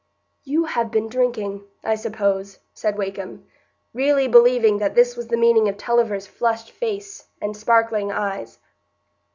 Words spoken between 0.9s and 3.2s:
drinking, I suppose," said